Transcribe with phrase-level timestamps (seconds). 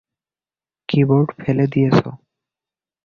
[0.89, 1.99] Keyboard ফেলে দিয়েছ।